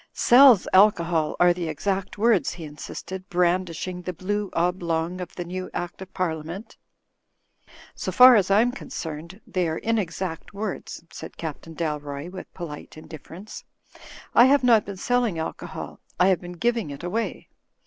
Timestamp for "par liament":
6.11-6.75